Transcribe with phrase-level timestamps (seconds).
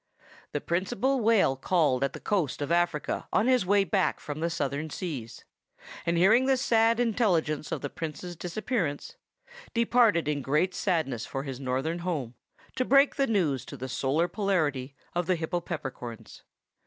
[0.53, 4.49] The Principal Whale called at the coast of Africa on his way back from the
[4.49, 5.45] Southern seas,
[6.07, 9.17] and hearing the sad intelligence of the Prince's disappearance,
[9.75, 12.33] departed in great sadness for his Northern home,
[12.77, 16.41] to break the news to the Solar Polarity of the Hypopeppercorns.